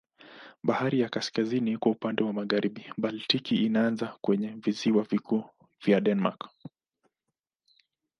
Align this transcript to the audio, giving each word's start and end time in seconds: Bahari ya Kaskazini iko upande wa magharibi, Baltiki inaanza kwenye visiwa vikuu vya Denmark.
Bahari 0.63 0.99
ya 0.99 1.09
Kaskazini 1.09 1.71
iko 1.71 1.89
upande 1.89 2.23
wa 2.23 2.33
magharibi, 2.33 2.85
Baltiki 2.97 3.55
inaanza 3.65 4.17
kwenye 4.21 4.47
visiwa 4.47 5.03
vikuu 5.03 5.43
vya 5.81 6.01
Denmark. 6.01 6.49